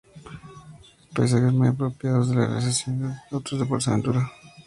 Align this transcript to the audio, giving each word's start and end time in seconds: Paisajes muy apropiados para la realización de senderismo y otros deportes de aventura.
Paisajes 1.13 1.53
muy 1.53 1.67
apropiados 1.67 2.29
para 2.29 2.41
la 2.41 2.47
realización 2.47 2.95
de 2.97 3.01
senderismo 3.03 3.25
y 3.29 3.35
otros 3.35 3.59
deportes 3.59 3.85
de 3.85 3.91
aventura. 3.91 4.31